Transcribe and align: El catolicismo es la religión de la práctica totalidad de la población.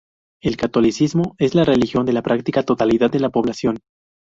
El 0.41 0.57
catolicismo 0.57 1.35
es 1.37 1.53
la 1.53 1.63
religión 1.63 2.07
de 2.07 2.13
la 2.13 2.23
práctica 2.23 2.63
totalidad 2.63 3.11
de 3.11 3.19
la 3.19 3.29
población. 3.29 3.77